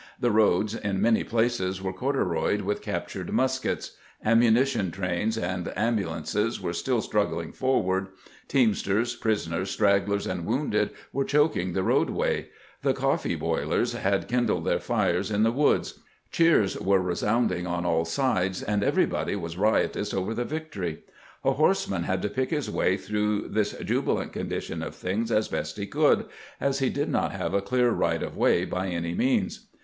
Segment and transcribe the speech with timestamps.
[0.19, 3.91] The roads in many places were cordu royed with captured muskets;
[4.25, 8.07] ammunition trains and ambulances were still struggling forward;
[8.47, 9.13] teamsters, 442
[9.61, 12.47] CAMPAIGNING WITH GRANT prisoners, stragglers, and wounded were choking the roadway;
[12.81, 15.99] the" coffee boilers" had kindled their fires in the woods;
[16.31, 21.03] cheers were resounding on all sides, and everybody was riotous over the victory.
[21.45, 25.77] A horseman had to pick his way through this jubilant condition of things as best
[25.77, 26.25] he could,
[26.59, 29.67] as he did not have a clear right of way by any means.